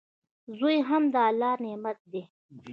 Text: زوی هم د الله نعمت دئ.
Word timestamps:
زوی 0.57 0.77
هم 0.89 1.03
د 1.13 1.15
الله 1.27 1.53
نعمت 1.63 1.97
دئ. 2.11 2.23